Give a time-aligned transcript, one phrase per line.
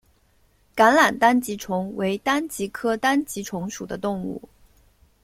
[0.75, 4.41] 橄榄单极虫为单极科单极虫属的动物。